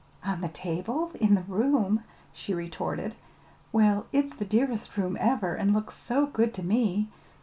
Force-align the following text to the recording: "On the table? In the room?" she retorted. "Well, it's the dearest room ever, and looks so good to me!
"On 0.25 0.41
the 0.41 0.49
table? 0.49 1.11
In 1.19 1.35
the 1.35 1.43
room?" 1.43 2.03
she 2.33 2.55
retorted. 2.55 3.13
"Well, 3.71 4.07
it's 4.11 4.33
the 4.35 4.45
dearest 4.45 4.97
room 4.97 5.15
ever, 5.19 5.53
and 5.53 5.75
looks 5.75 5.93
so 5.93 6.25
good 6.25 6.55
to 6.55 6.63
me! 6.63 7.07